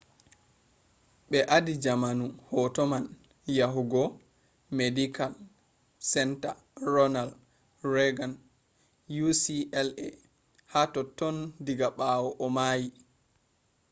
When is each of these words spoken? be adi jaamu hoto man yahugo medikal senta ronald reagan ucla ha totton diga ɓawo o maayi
be 1.29 1.37
adi 1.55 1.73
jaamu 1.83 2.25
hoto 2.51 2.81
man 2.91 3.05
yahugo 3.59 4.01
medikal 4.77 5.33
senta 6.11 6.49
ronald 6.93 7.33
reagan 7.93 8.33
ucla 9.29 9.81
ha 10.71 10.81
totton 10.93 11.35
diga 11.65 11.87
ɓawo 11.97 12.27
o 12.43 12.45
maayi 12.55 12.87